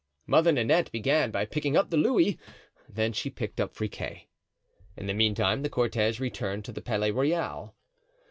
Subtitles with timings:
[0.25, 2.39] Mother Nanette began by picking up the louis;
[2.89, 4.29] then she picked up Friquet.
[4.97, 7.75] In the meantime the cortege returned to the Palais Royal.